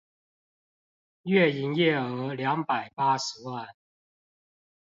[1.21, 3.67] 月營業額兩百八十萬